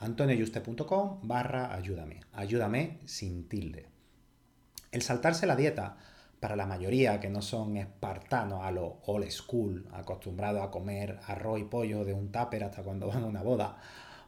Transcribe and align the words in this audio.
antonioyuste.com 0.00 1.20
barra 1.22 1.74
ayúdame. 1.74 2.20
Ayúdame 2.32 2.98
sin 3.04 3.48
tilde. 3.48 3.86
El 4.90 5.02
saltarse 5.02 5.46
la 5.46 5.56
dieta, 5.56 5.98
para 6.40 6.56
la 6.56 6.66
mayoría 6.66 7.20
que 7.20 7.28
no 7.28 7.42
son 7.42 7.76
espartanos 7.76 8.64
a 8.64 8.70
lo 8.70 9.00
old 9.04 9.30
school, 9.30 9.86
acostumbrados 9.92 10.62
a 10.62 10.70
comer 10.70 11.20
arroz 11.26 11.60
y 11.60 11.64
pollo 11.64 12.04
de 12.04 12.14
un 12.14 12.32
tupper 12.32 12.64
hasta 12.64 12.82
cuando 12.82 13.06
van 13.08 13.24
a 13.24 13.26
una 13.26 13.42
boda, 13.42 13.76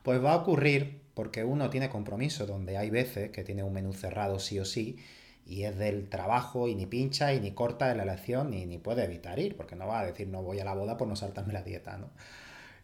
pues 0.03 0.23
va 0.23 0.35
a 0.35 0.37
ocurrir 0.37 1.01
porque 1.15 1.43
uno 1.43 1.71
tiene 1.71 1.89
compromiso 1.89 2.47
donde 2.47 2.77
hay 2.77 2.91
veces 2.91 3.31
que 3.31 3.43
tiene 3.43 3.65
un 3.65 3.73
menú 3.73 3.95
cerrado 3.95 4.39
sí 4.39 4.59
o 4.59 4.65
sí 4.65 4.99
y 5.47 5.65
es 5.65 5.77
del 5.79 6.09
trabajo 6.09 6.69
y 6.69 6.75
ni 6.75 6.87
pincha 6.87 7.33
y 7.33 7.41
ni 7.41 7.53
corta 7.53 7.91
en 7.91 7.97
la 7.97 8.03
elección 8.05 8.51
ni, 8.51 8.67
ni 8.67 8.79
puede 8.79 9.05
evitar 9.05 9.39
ir 9.39 9.57
porque 9.57 9.75
no 9.75 9.87
va 9.87 10.01
a 10.01 10.07
decir 10.07 10.29
no 10.29 10.43
voy 10.43 10.61
a 10.61 10.65
la 10.65 10.75
boda 10.75 10.97
por 10.97 11.09
no 11.09 11.17
saltarme 11.17 11.53
la 11.53 11.63
dieta, 11.63 11.97
¿no? 11.97 12.11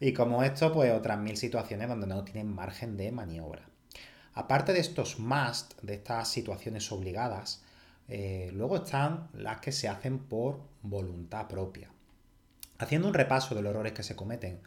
Y 0.01 0.13
como 0.13 0.43
esto, 0.43 0.73
pues 0.73 0.93
otras 0.93 1.19
mil 1.19 1.37
situaciones 1.37 1.89
donde 1.89 2.07
no 2.07 2.25
tienen 2.25 2.55
margen 2.55 2.97
de 2.97 3.11
maniobra. 3.11 3.69
Aparte 4.35 4.73
de 4.73 4.81
estos 4.81 5.19
must, 5.19 5.81
de 5.83 5.95
estas 5.95 6.29
situaciones 6.29 6.93
obligadas, 6.93 7.65
eh, 8.07 8.51
luego 8.55 8.77
están 8.77 9.29
las 9.33 9.61
que 9.61 9.73
se 9.73 9.89
hacen 9.89 10.19
por 10.21 10.61
voluntad 10.83 11.49
propia. 11.49 11.91
Haciendo 12.79 13.09
un 13.09 13.15
repaso 13.15 13.55
de 13.55 13.63
los 13.63 13.71
errores 13.71 13.93
que 13.93 14.05
se 14.05 14.15
cometen, 14.15 14.61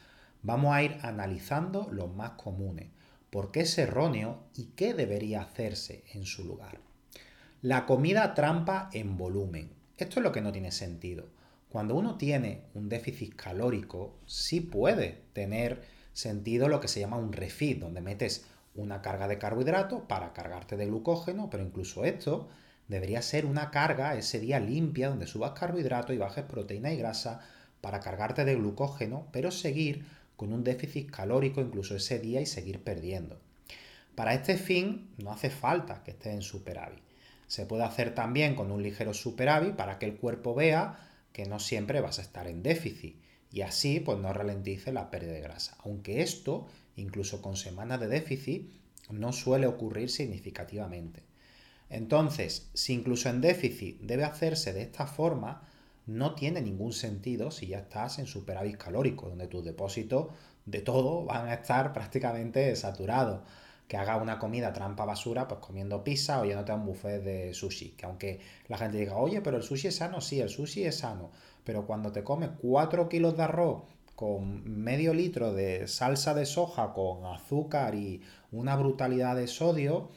vamos 0.43 0.73
a 0.73 0.83
ir 0.83 0.97
analizando 1.01 1.87
los 1.91 2.13
más 2.13 2.31
comunes, 2.31 2.89
por 3.29 3.51
qué 3.51 3.61
es 3.61 3.77
erróneo 3.77 4.43
y 4.53 4.65
qué 4.75 4.93
debería 4.93 5.41
hacerse 5.41 6.03
en 6.13 6.25
su 6.25 6.43
lugar. 6.43 6.79
La 7.61 7.85
comida 7.85 8.33
trampa 8.33 8.89
en 8.91 9.17
volumen. 9.17 9.71
Esto 9.97 10.19
es 10.19 10.23
lo 10.23 10.31
que 10.31 10.41
no 10.41 10.51
tiene 10.51 10.71
sentido. 10.71 11.27
Cuando 11.71 11.95
uno 11.95 12.17
tiene 12.17 12.63
un 12.73 12.89
déficit 12.89 13.33
calórico, 13.33 14.17
sí 14.25 14.59
puede 14.59 15.21
tener 15.31 15.81
sentido 16.11 16.67
lo 16.67 16.81
que 16.81 16.89
se 16.89 16.99
llama 16.99 17.15
un 17.15 17.31
refit, 17.31 17.79
donde 17.79 18.01
metes 18.01 18.45
una 18.75 19.01
carga 19.01 19.29
de 19.29 19.37
carbohidratos 19.37 20.01
para 20.01 20.33
cargarte 20.33 20.75
de 20.75 20.87
glucógeno, 20.87 21.49
pero 21.49 21.63
incluso 21.63 22.03
esto 22.03 22.49
debería 22.89 23.21
ser 23.21 23.45
una 23.45 23.71
carga 23.71 24.17
ese 24.17 24.41
día 24.41 24.59
limpia, 24.59 25.07
donde 25.07 25.27
subas 25.27 25.51
carbohidratos 25.51 26.13
y 26.13 26.17
bajes 26.17 26.43
proteína 26.43 26.91
y 26.91 26.97
grasa 26.97 27.39
para 27.79 28.01
cargarte 28.01 28.43
de 28.43 28.55
glucógeno, 28.55 29.27
pero 29.31 29.49
seguir 29.49 30.05
con 30.35 30.51
un 30.51 30.65
déficit 30.65 31.09
calórico 31.09 31.61
incluso 31.61 31.95
ese 31.95 32.19
día 32.19 32.41
y 32.41 32.45
seguir 32.45 32.83
perdiendo. 32.83 33.39
Para 34.15 34.33
este 34.33 34.57
fin 34.57 35.09
no 35.17 35.31
hace 35.31 35.49
falta 35.49 36.03
que 36.03 36.11
esté 36.11 36.31
en 36.31 36.41
superávit. 36.41 37.01
Se 37.47 37.65
puede 37.65 37.83
hacer 37.83 38.13
también 38.13 38.55
con 38.55 38.71
un 38.71 38.83
ligero 38.83 39.13
superávit 39.13 39.77
para 39.77 39.99
que 39.99 40.05
el 40.05 40.17
cuerpo 40.17 40.53
vea 40.53 41.07
que 41.33 41.45
no 41.45 41.59
siempre 41.59 42.01
vas 42.01 42.19
a 42.19 42.23
estar 42.23 42.47
en 42.47 42.63
déficit 42.63 43.15
y 43.51 43.61
así 43.61 43.99
pues 43.99 44.17
no 44.19 44.31
ralentice 44.33 44.91
la 44.93 45.09
pérdida 45.09 45.33
de 45.33 45.41
grasa. 45.41 45.77
Aunque 45.83 46.21
esto, 46.21 46.67
incluso 46.95 47.41
con 47.41 47.57
semanas 47.57 47.99
de 47.99 48.07
déficit, 48.07 48.71
no 49.09 49.33
suele 49.33 49.67
ocurrir 49.67 50.09
significativamente. 50.09 51.23
Entonces, 51.89 52.69
si 52.73 52.93
incluso 52.93 53.29
en 53.29 53.41
déficit 53.41 53.99
debe 53.99 54.23
hacerse 54.23 54.71
de 54.71 54.83
esta 54.83 55.05
forma, 55.05 55.67
no 56.05 56.35
tiene 56.35 56.61
ningún 56.61 56.93
sentido 56.93 57.51
si 57.51 57.67
ya 57.67 57.79
estás 57.79 58.19
en 58.19 58.27
superávit 58.27 58.77
calórico, 58.77 59.27
donde 59.27 59.47
tus 59.47 59.65
depósitos 59.65 60.27
de 60.65 60.79
todo 60.81 61.25
van 61.25 61.47
a 61.47 61.55
estar 61.55 61.91
prácticamente 61.91 62.73
saturados 62.75 63.41
que 63.91 63.97
haga 63.97 64.15
una 64.15 64.39
comida 64.39 64.71
trampa 64.71 65.03
basura, 65.03 65.49
pues 65.49 65.59
comiendo 65.59 66.01
pizza 66.01 66.39
o 66.39 66.45
yéndote 66.45 66.71
a 66.71 66.75
un 66.75 66.85
buffet 66.85 67.21
de 67.21 67.53
sushi. 67.53 67.89
Que 67.97 68.05
aunque 68.05 68.39
la 68.69 68.77
gente 68.77 68.97
diga, 68.97 69.17
oye, 69.17 69.41
pero 69.41 69.57
el 69.57 69.63
sushi 69.63 69.89
es 69.89 69.97
sano, 69.97 70.21
sí, 70.21 70.39
el 70.39 70.47
sushi 70.47 70.85
es 70.85 70.99
sano. 70.99 71.29
Pero 71.65 71.85
cuando 71.85 72.09
te 72.13 72.23
comes 72.23 72.51
4 72.61 73.09
kilos 73.09 73.35
de 73.35 73.43
arroz 73.43 73.83
con 74.15 74.63
medio 74.81 75.13
litro 75.13 75.51
de 75.51 75.89
salsa 75.89 76.33
de 76.33 76.45
soja 76.45 76.93
con 76.93 77.25
azúcar 77.25 77.93
y 77.95 78.21
una 78.53 78.77
brutalidad 78.77 79.35
de 79.35 79.47
sodio, 79.47 80.07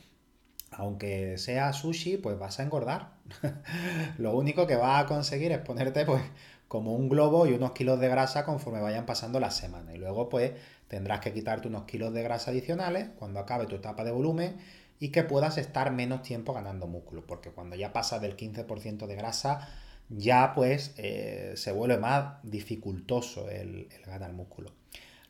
aunque 0.76 1.38
sea 1.38 1.72
sushi, 1.72 2.16
pues 2.16 2.38
vas 2.38 2.60
a 2.60 2.62
engordar. 2.62 3.12
Lo 4.18 4.36
único 4.36 4.66
que 4.66 4.76
vas 4.76 5.04
a 5.04 5.06
conseguir 5.06 5.52
es 5.52 5.58
ponerte 5.58 6.04
pues 6.04 6.22
como 6.68 6.94
un 6.94 7.08
globo 7.08 7.46
y 7.46 7.52
unos 7.52 7.72
kilos 7.72 8.00
de 8.00 8.08
grasa 8.08 8.44
conforme 8.44 8.80
vayan 8.80 9.06
pasando 9.06 9.40
las 9.40 9.56
semanas. 9.56 9.94
Y 9.94 9.98
luego 9.98 10.28
pues 10.28 10.52
tendrás 10.88 11.20
que 11.20 11.32
quitarte 11.32 11.68
unos 11.68 11.84
kilos 11.84 12.12
de 12.12 12.22
grasa 12.22 12.50
adicionales 12.50 13.08
cuando 13.18 13.40
acabe 13.40 13.66
tu 13.66 13.76
etapa 13.76 14.04
de 14.04 14.10
volumen 14.10 14.56
y 14.98 15.10
que 15.10 15.22
puedas 15.24 15.58
estar 15.58 15.92
menos 15.92 16.22
tiempo 16.22 16.52
ganando 16.52 16.86
músculo, 16.86 17.26
porque 17.26 17.50
cuando 17.50 17.76
ya 17.76 17.92
pasas 17.92 18.20
del 18.22 18.36
15% 18.36 19.06
de 19.06 19.14
grasa, 19.14 19.68
ya 20.08 20.52
pues 20.54 20.94
eh, 20.96 21.54
se 21.56 21.72
vuelve 21.72 21.98
más 21.98 22.36
dificultoso 22.42 23.50
el, 23.50 23.88
el 23.90 24.02
ganar 24.06 24.32
músculo. 24.32 24.70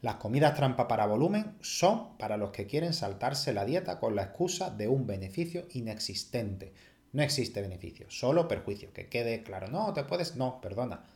Las 0.05 0.17
comidas 0.17 0.55
trampa 0.55 0.87
para 0.87 1.07
volumen 1.07 1.57
son 1.63 2.19
para 2.19 2.37
los 2.37 2.51
que 2.51 2.67
quieren 2.67 2.93
saltarse 2.93 3.55
la 3.55 3.65
dieta 3.65 3.99
con 3.99 4.15
la 4.15 4.25
excusa 4.25 4.69
de 4.69 4.87
un 4.87 5.07
beneficio 5.07 5.65
inexistente. 5.73 6.75
No 7.15 7.23
existe 7.23 7.63
beneficio, 7.63 8.11
solo 8.11 8.47
perjuicio. 8.47 8.93
Que 8.93 9.09
quede 9.09 9.43
claro, 9.43 9.69
no, 9.69 9.95
te 9.95 10.05
puedes, 10.05 10.37
no, 10.37 10.61
perdona. 10.61 11.07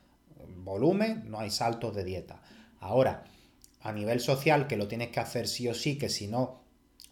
Volumen, 0.64 1.24
no 1.28 1.38
hay 1.38 1.50
saltos 1.50 1.94
de 1.94 2.02
dieta. 2.02 2.40
Ahora, 2.80 3.24
a 3.82 3.92
nivel 3.92 4.20
social 4.20 4.66
que 4.66 4.78
lo 4.78 4.88
tienes 4.88 5.08
que 5.10 5.20
hacer 5.20 5.48
sí 5.48 5.68
o 5.68 5.74
sí, 5.74 5.98
que 5.98 6.08
si 6.08 6.26
no, 6.26 6.62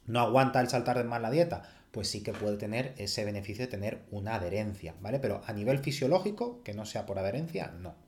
no 0.06 0.20
aguanta 0.20 0.62
el 0.62 0.70
saltar 0.70 0.96
de 0.96 1.04
más 1.04 1.20
la 1.20 1.30
dieta, 1.30 1.68
pues 1.90 2.08
sí 2.08 2.22
que 2.22 2.32
puede 2.32 2.56
tener 2.56 2.94
ese 2.96 3.26
beneficio 3.26 3.66
de 3.66 3.70
tener 3.70 4.06
una 4.10 4.36
adherencia, 4.36 4.94
¿vale? 5.02 5.18
Pero 5.18 5.42
a 5.46 5.52
nivel 5.52 5.80
fisiológico, 5.80 6.62
que 6.62 6.72
no 6.72 6.86
sea 6.86 7.04
por 7.04 7.18
adherencia, 7.18 7.70
no. 7.78 8.05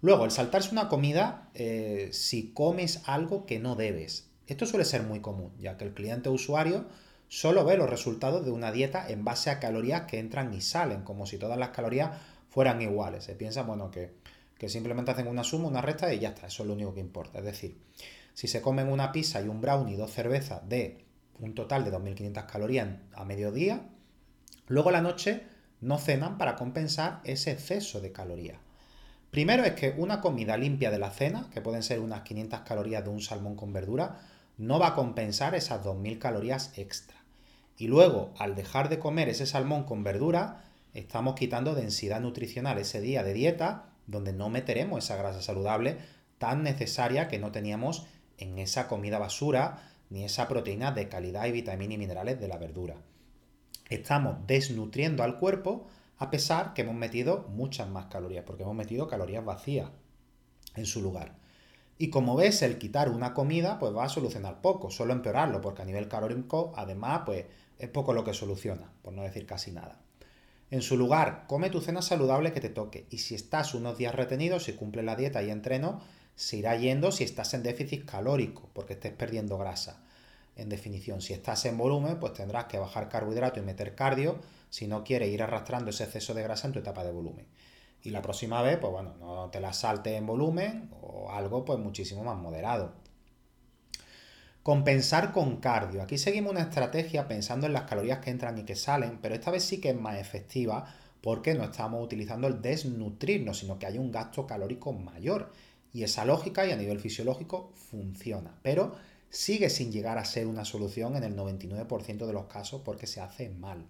Luego, 0.00 0.24
el 0.24 0.30
saltarse 0.30 0.70
una 0.70 0.88
comida 0.88 1.50
eh, 1.54 2.10
si 2.12 2.52
comes 2.52 3.02
algo 3.06 3.46
que 3.46 3.58
no 3.58 3.74
debes. 3.74 4.30
Esto 4.46 4.64
suele 4.64 4.84
ser 4.84 5.02
muy 5.02 5.20
común, 5.20 5.52
ya 5.58 5.76
que 5.76 5.84
el 5.84 5.92
cliente 5.92 6.28
usuario 6.28 6.86
solo 7.28 7.64
ve 7.64 7.76
los 7.76 7.90
resultados 7.90 8.44
de 8.44 8.52
una 8.52 8.72
dieta 8.72 9.08
en 9.08 9.24
base 9.24 9.50
a 9.50 9.58
calorías 9.58 10.02
que 10.02 10.18
entran 10.18 10.54
y 10.54 10.60
salen, 10.60 11.02
como 11.02 11.26
si 11.26 11.36
todas 11.36 11.58
las 11.58 11.70
calorías 11.70 12.12
fueran 12.48 12.80
iguales. 12.80 13.24
Se 13.24 13.34
piensa, 13.34 13.62
bueno, 13.62 13.90
que 13.90 14.68
simplemente 14.68 15.10
hacen 15.10 15.26
una 15.26 15.44
suma, 15.44 15.68
una 15.68 15.82
resta 15.82 16.12
y 16.14 16.20
ya 16.20 16.30
está, 16.30 16.46
eso 16.46 16.62
es 16.62 16.68
lo 16.68 16.74
único 16.74 16.94
que 16.94 17.00
importa. 17.00 17.40
Es 17.40 17.44
decir, 17.44 17.76
si 18.34 18.46
se 18.46 18.62
comen 18.62 18.88
una 18.88 19.10
pizza 19.10 19.42
y 19.42 19.48
un 19.48 19.60
brownie 19.60 19.94
y 19.94 19.96
dos 19.96 20.12
cervezas 20.12 20.66
de 20.68 21.04
un 21.40 21.56
total 21.56 21.84
de 21.84 21.92
2.500 21.92 22.46
calorías 22.46 22.88
a 23.14 23.24
mediodía, 23.24 23.82
luego 24.68 24.92
la 24.92 25.02
noche 25.02 25.42
no 25.80 25.98
cenan 25.98 26.38
para 26.38 26.54
compensar 26.54 27.20
ese 27.24 27.50
exceso 27.50 28.00
de 28.00 28.12
calorías. 28.12 28.67
Primero 29.30 29.64
es 29.64 29.72
que 29.72 29.94
una 29.96 30.20
comida 30.20 30.56
limpia 30.56 30.90
de 30.90 30.98
la 30.98 31.10
cena, 31.10 31.48
que 31.52 31.60
pueden 31.60 31.82
ser 31.82 32.00
unas 32.00 32.22
500 32.22 32.60
calorías 32.60 33.04
de 33.04 33.10
un 33.10 33.20
salmón 33.20 33.56
con 33.56 33.72
verdura, 33.72 34.20
no 34.56 34.78
va 34.78 34.88
a 34.88 34.94
compensar 34.94 35.54
esas 35.54 35.84
2.000 35.84 36.18
calorías 36.18 36.72
extra. 36.76 37.16
Y 37.76 37.86
luego, 37.86 38.32
al 38.38 38.56
dejar 38.56 38.88
de 38.88 38.98
comer 38.98 39.28
ese 39.28 39.46
salmón 39.46 39.84
con 39.84 40.02
verdura, 40.02 40.64
estamos 40.94 41.34
quitando 41.34 41.74
densidad 41.74 42.20
nutricional 42.20 42.78
ese 42.78 43.00
día 43.00 43.22
de 43.22 43.34
dieta, 43.34 43.90
donde 44.06 44.32
no 44.32 44.48
meteremos 44.48 45.04
esa 45.04 45.16
grasa 45.16 45.42
saludable 45.42 45.98
tan 46.38 46.62
necesaria 46.62 47.28
que 47.28 47.38
no 47.38 47.52
teníamos 47.52 48.06
en 48.38 48.58
esa 48.58 48.88
comida 48.88 49.18
basura, 49.18 49.92
ni 50.10 50.24
esa 50.24 50.48
proteína 50.48 50.92
de 50.92 51.08
calidad 51.08 51.46
y 51.46 51.52
vitaminas 51.52 51.94
y 51.94 51.98
minerales 51.98 52.40
de 52.40 52.48
la 52.48 52.56
verdura. 52.56 52.96
Estamos 53.90 54.46
desnutriendo 54.46 55.22
al 55.22 55.38
cuerpo 55.38 55.86
a 56.18 56.30
pesar 56.30 56.74
que 56.74 56.82
hemos 56.82 56.94
metido 56.94 57.46
muchas 57.50 57.88
más 57.88 58.06
calorías, 58.06 58.44
porque 58.44 58.64
hemos 58.64 58.74
metido 58.74 59.06
calorías 59.06 59.44
vacías 59.44 59.90
en 60.74 60.86
su 60.86 61.00
lugar. 61.00 61.36
Y 61.96 62.10
como 62.10 62.36
ves, 62.36 62.62
el 62.62 62.78
quitar 62.78 63.08
una 63.08 63.34
comida 63.34 63.78
pues 63.78 63.94
va 63.94 64.04
a 64.04 64.08
solucionar 64.08 64.60
poco, 64.60 64.90
solo 64.90 65.12
empeorarlo, 65.12 65.60
porque 65.60 65.82
a 65.82 65.84
nivel 65.84 66.08
calórico 66.08 66.72
además 66.76 67.22
pues 67.26 67.46
es 67.78 67.88
poco 67.88 68.12
lo 68.12 68.24
que 68.24 68.34
soluciona, 68.34 68.90
por 69.02 69.12
no 69.12 69.22
decir 69.22 69.46
casi 69.46 69.72
nada. 69.72 70.00
En 70.70 70.82
su 70.82 70.96
lugar, 70.96 71.44
come 71.46 71.70
tu 71.70 71.80
cena 71.80 72.02
saludable 72.02 72.52
que 72.52 72.60
te 72.60 72.68
toque 72.68 73.06
y 73.10 73.18
si 73.18 73.34
estás 73.34 73.74
unos 73.74 73.96
días 73.96 74.14
retenidos, 74.14 74.64
si 74.64 74.74
cumples 74.74 75.04
la 75.04 75.16
dieta 75.16 75.42
y 75.42 75.50
entreno, 75.50 76.00
se 76.36 76.56
irá 76.56 76.76
yendo 76.76 77.10
si 77.10 77.24
estás 77.24 77.54
en 77.54 77.62
déficit 77.62 78.04
calórico, 78.04 78.68
porque 78.74 78.92
estés 78.92 79.12
perdiendo 79.12 79.58
grasa. 79.58 80.02
En 80.56 80.68
definición, 80.68 81.20
si 81.20 81.32
estás 81.32 81.64
en 81.64 81.78
volumen, 81.78 82.20
pues 82.20 82.34
tendrás 82.34 82.66
que 82.66 82.78
bajar 82.78 83.08
carbohidrato 83.08 83.60
y 83.60 83.62
meter 83.62 83.94
cardio 83.94 84.38
si 84.70 84.86
no 84.86 85.04
quieres 85.04 85.30
ir 85.30 85.42
arrastrando 85.42 85.90
ese 85.90 86.04
exceso 86.04 86.34
de 86.34 86.42
grasa 86.42 86.66
en 86.66 86.72
tu 86.72 86.78
etapa 86.78 87.04
de 87.04 87.12
volumen. 87.12 87.46
Y 88.02 88.10
la 88.10 88.22
próxima 88.22 88.62
vez, 88.62 88.78
pues 88.78 88.92
bueno, 88.92 89.14
no 89.18 89.50
te 89.50 89.60
la 89.60 89.72
saltes 89.72 90.14
en 90.14 90.26
volumen 90.26 90.90
o 91.02 91.30
algo 91.32 91.64
pues 91.64 91.78
muchísimo 91.78 92.22
más 92.24 92.36
moderado. 92.36 92.92
Compensar 94.62 95.32
con 95.32 95.56
cardio. 95.56 96.02
Aquí 96.02 96.18
seguimos 96.18 96.52
una 96.52 96.62
estrategia 96.62 97.26
pensando 97.26 97.66
en 97.66 97.72
las 97.72 97.84
calorías 97.84 98.18
que 98.18 98.30
entran 98.30 98.58
y 98.58 98.64
que 98.64 98.76
salen, 98.76 99.18
pero 99.20 99.34
esta 99.34 99.50
vez 99.50 99.64
sí 99.64 99.80
que 99.80 99.90
es 99.90 99.96
más 99.96 100.18
efectiva 100.18 100.94
porque 101.22 101.54
no 101.54 101.64
estamos 101.64 102.04
utilizando 102.04 102.46
el 102.46 102.62
desnutrirnos, 102.62 103.58
sino 103.58 103.78
que 103.78 103.86
hay 103.86 103.98
un 103.98 104.12
gasto 104.12 104.46
calórico 104.46 104.92
mayor. 104.92 105.50
Y 105.92 106.02
esa 106.02 106.24
lógica 106.24 106.66
y 106.66 106.70
a 106.70 106.76
nivel 106.76 107.00
fisiológico 107.00 107.72
funciona, 107.74 108.58
pero 108.62 108.94
sigue 109.30 109.70
sin 109.70 109.90
llegar 109.90 110.18
a 110.18 110.24
ser 110.24 110.46
una 110.46 110.64
solución 110.64 111.16
en 111.16 111.24
el 111.24 111.36
99% 111.36 112.26
de 112.26 112.32
los 112.32 112.44
casos 112.44 112.82
porque 112.84 113.06
se 113.06 113.20
hace 113.20 113.48
mal. 113.48 113.86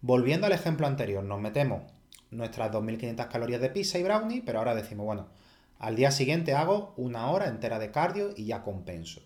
Volviendo 0.00 0.46
al 0.46 0.52
ejemplo 0.52 0.86
anterior, 0.86 1.24
nos 1.24 1.40
metemos 1.40 1.82
nuestras 2.30 2.70
2.500 2.70 3.28
calorías 3.28 3.60
de 3.60 3.70
pizza 3.70 3.98
y 3.98 4.04
brownie, 4.04 4.42
pero 4.46 4.60
ahora 4.60 4.76
decimos, 4.76 5.06
bueno, 5.06 5.26
al 5.78 5.96
día 5.96 6.12
siguiente 6.12 6.54
hago 6.54 6.94
una 6.96 7.30
hora 7.30 7.48
entera 7.48 7.80
de 7.80 7.90
cardio 7.90 8.30
y 8.36 8.44
ya 8.46 8.62
compenso. 8.62 9.22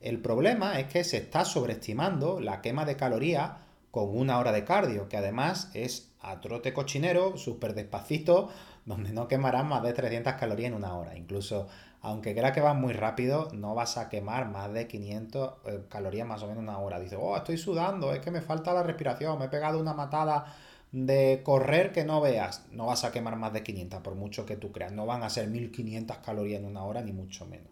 El 0.00 0.20
problema 0.20 0.78
es 0.78 0.86
que 0.86 1.02
se 1.02 1.16
está 1.16 1.44
sobreestimando 1.44 2.40
la 2.40 2.60
quema 2.60 2.84
de 2.84 2.96
calorías 2.96 3.52
con 3.90 4.16
una 4.16 4.38
hora 4.38 4.52
de 4.52 4.64
cardio, 4.64 5.08
que 5.08 5.16
además 5.16 5.70
es 5.74 6.11
a 6.22 6.40
trote 6.40 6.72
cochinero, 6.72 7.36
súper 7.36 7.74
despacito, 7.74 8.48
donde 8.86 9.12
no 9.12 9.28
quemarás 9.28 9.64
más 9.64 9.82
de 9.82 9.92
300 9.92 10.34
calorías 10.34 10.68
en 10.68 10.74
una 10.74 10.96
hora. 10.96 11.16
Incluso, 11.16 11.68
aunque 12.00 12.34
crea 12.34 12.52
que 12.52 12.60
vas 12.60 12.76
muy 12.76 12.92
rápido, 12.92 13.48
no 13.52 13.74
vas 13.74 13.98
a 13.98 14.08
quemar 14.08 14.48
más 14.48 14.72
de 14.72 14.86
500 14.86 15.52
eh, 15.66 15.80
calorías 15.88 16.26
más 16.26 16.42
o 16.42 16.46
menos 16.46 16.62
en 16.62 16.68
una 16.68 16.78
hora. 16.78 16.98
Dices, 16.98 17.18
oh, 17.20 17.36
estoy 17.36 17.58
sudando, 17.58 18.12
es 18.12 18.20
que 18.20 18.30
me 18.30 18.40
falta 18.40 18.72
la 18.72 18.82
respiración, 18.82 19.38
me 19.38 19.46
he 19.46 19.48
pegado 19.48 19.78
una 19.78 19.94
matada 19.94 20.56
de 20.92 21.40
correr 21.42 21.92
que 21.92 22.04
no 22.04 22.20
veas. 22.20 22.66
No 22.70 22.86
vas 22.86 23.04
a 23.04 23.12
quemar 23.12 23.36
más 23.36 23.52
de 23.52 23.62
500, 23.62 24.00
por 24.00 24.14
mucho 24.14 24.46
que 24.46 24.56
tú 24.56 24.72
creas. 24.72 24.92
No 24.92 25.06
van 25.06 25.22
a 25.22 25.30
ser 25.30 25.48
1500 25.48 26.18
calorías 26.18 26.60
en 26.60 26.66
una 26.66 26.84
hora, 26.84 27.02
ni 27.02 27.12
mucho 27.12 27.46
menos. 27.46 27.68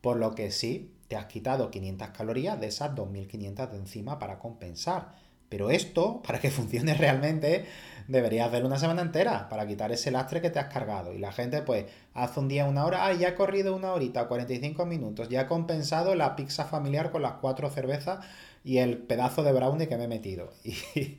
Por 0.00 0.18
lo 0.18 0.34
que 0.34 0.50
sí, 0.50 0.92
te 1.08 1.16
has 1.16 1.26
quitado 1.26 1.70
500 1.70 2.08
calorías 2.08 2.60
de 2.60 2.66
esas 2.66 2.94
2500 2.94 3.70
de 3.70 3.76
encima 3.78 4.18
para 4.18 4.38
compensar. 4.38 5.23
Pero 5.54 5.70
esto, 5.70 6.20
para 6.26 6.40
que 6.40 6.50
funcione 6.58 6.94
realmente, 6.94 7.64
deberías 8.08 8.48
hacer 8.48 8.64
una 8.64 8.76
semana 8.76 9.02
entera 9.02 9.48
para 9.48 9.68
quitar 9.68 9.92
ese 9.92 10.10
lastre 10.10 10.40
que 10.40 10.50
te 10.50 10.58
has 10.58 10.66
cargado. 10.66 11.12
Y 11.12 11.18
la 11.18 11.30
gente, 11.30 11.62
pues, 11.62 11.84
hace 12.12 12.40
un 12.40 12.48
día 12.48 12.64
una 12.64 12.84
hora, 12.84 13.06
ah, 13.06 13.12
ya 13.12 13.28
he 13.28 13.34
corrido 13.36 13.76
una 13.76 13.92
horita, 13.92 14.26
45 14.26 14.84
minutos, 14.84 15.28
ya 15.28 15.42
he 15.42 15.46
compensado 15.46 16.16
la 16.16 16.34
pizza 16.34 16.64
familiar 16.64 17.12
con 17.12 17.22
las 17.22 17.34
cuatro 17.34 17.70
cervezas 17.70 18.26
y 18.64 18.78
el 18.78 18.98
pedazo 18.98 19.44
de 19.44 19.52
brownie 19.52 19.86
que 19.86 19.96
me 19.96 20.04
he 20.04 20.08
metido. 20.08 20.50
Y, 20.64 21.18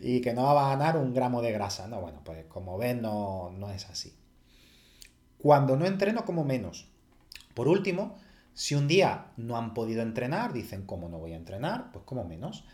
y 0.00 0.20
que 0.20 0.34
no 0.34 0.42
va 0.42 0.66
a 0.66 0.76
ganar 0.76 0.96
un 0.96 1.14
gramo 1.14 1.40
de 1.40 1.52
grasa. 1.52 1.86
No, 1.86 2.00
bueno, 2.00 2.22
pues 2.24 2.44
como 2.46 2.78
ves, 2.78 3.00
no, 3.00 3.52
no 3.56 3.70
es 3.70 3.88
así. 3.88 4.12
Cuando 5.38 5.76
no 5.76 5.86
entreno, 5.86 6.24
como 6.24 6.42
menos. 6.42 6.88
Por 7.54 7.68
último, 7.68 8.16
si 8.52 8.74
un 8.74 8.88
día 8.88 9.26
no 9.36 9.56
han 9.56 9.74
podido 9.74 10.02
entrenar, 10.02 10.52
dicen, 10.52 10.86
¿cómo 10.86 11.08
no 11.08 11.20
voy 11.20 11.34
a 11.34 11.36
entrenar? 11.36 11.92
Pues 11.92 12.04
como 12.04 12.24
menos. 12.24 12.64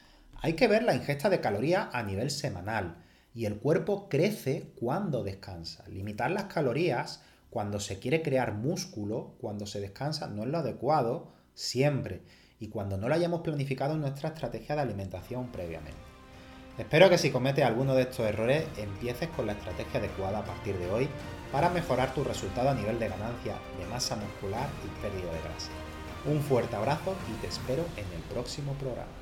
Hay 0.44 0.54
que 0.54 0.66
ver 0.66 0.82
la 0.82 0.96
ingesta 0.96 1.30
de 1.30 1.40
calorías 1.40 1.86
a 1.92 2.02
nivel 2.02 2.28
semanal 2.32 2.96
y 3.32 3.46
el 3.46 3.58
cuerpo 3.58 4.08
crece 4.08 4.72
cuando 4.74 5.22
descansa. 5.22 5.84
Limitar 5.86 6.32
las 6.32 6.44
calorías 6.44 7.22
cuando 7.48 7.78
se 7.78 8.00
quiere 8.00 8.22
crear 8.22 8.52
músculo, 8.52 9.36
cuando 9.40 9.66
se 9.66 9.80
descansa, 9.80 10.26
no 10.26 10.42
es 10.42 10.48
lo 10.48 10.58
adecuado 10.58 11.32
siempre 11.54 12.22
y 12.58 12.68
cuando 12.70 12.96
no 12.96 13.08
lo 13.08 13.14
hayamos 13.14 13.42
planificado 13.42 13.94
en 13.94 14.00
nuestra 14.00 14.30
estrategia 14.30 14.74
de 14.74 14.82
alimentación 14.82 15.52
previamente. 15.52 16.00
Espero 16.76 17.08
que 17.08 17.18
si 17.18 17.30
cometes 17.30 17.64
alguno 17.64 17.94
de 17.94 18.02
estos 18.02 18.26
errores 18.26 18.64
empieces 18.78 19.28
con 19.28 19.46
la 19.46 19.52
estrategia 19.52 20.00
adecuada 20.00 20.38
a 20.38 20.44
partir 20.44 20.76
de 20.76 20.90
hoy 20.90 21.08
para 21.52 21.70
mejorar 21.70 22.14
tu 22.14 22.24
resultado 22.24 22.68
a 22.68 22.74
nivel 22.74 22.98
de 22.98 23.08
ganancia 23.08 23.54
de 23.78 23.86
masa 23.86 24.16
muscular 24.16 24.68
y 24.84 25.02
pérdida 25.02 25.32
de 25.32 25.40
grasa. 25.40 25.70
Un 26.26 26.40
fuerte 26.40 26.74
abrazo 26.74 27.14
y 27.32 27.40
te 27.40 27.46
espero 27.46 27.84
en 27.96 28.06
el 28.12 28.22
próximo 28.32 28.72
programa. 28.72 29.21